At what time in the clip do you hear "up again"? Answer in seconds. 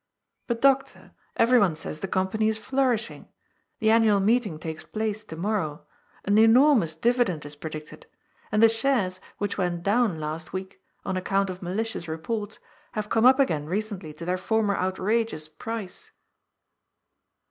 13.27-13.67